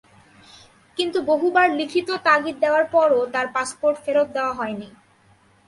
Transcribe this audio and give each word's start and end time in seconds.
কিন্তু 0.97 1.19
বহুবার 1.21 1.67
লিখিত 1.79 2.09
তাগিদ 2.25 2.55
দেওয়ার 2.63 2.85
পরও 2.93 3.21
তাঁর 3.33 3.47
পাসপোর্ট 3.55 3.95
ফেরত 4.03 4.27
দেওয়া 4.35 4.53
হয়নি। 4.59 4.89